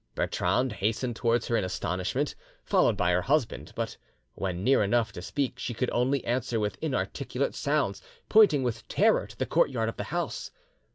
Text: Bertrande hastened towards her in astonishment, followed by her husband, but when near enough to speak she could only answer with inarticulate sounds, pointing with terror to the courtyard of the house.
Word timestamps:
Bertrande 0.15 0.71
hastened 0.71 1.15
towards 1.15 1.45
her 1.47 1.55
in 1.55 1.63
astonishment, 1.63 2.33
followed 2.63 2.97
by 2.97 3.11
her 3.11 3.21
husband, 3.21 3.71
but 3.75 3.95
when 4.33 4.63
near 4.63 4.81
enough 4.81 5.11
to 5.11 5.21
speak 5.21 5.59
she 5.59 5.75
could 5.75 5.91
only 5.91 6.25
answer 6.25 6.59
with 6.59 6.79
inarticulate 6.81 7.53
sounds, 7.53 8.01
pointing 8.27 8.63
with 8.63 8.87
terror 8.87 9.27
to 9.27 9.37
the 9.37 9.45
courtyard 9.45 9.89
of 9.89 9.97
the 9.97 10.05
house. 10.05 10.49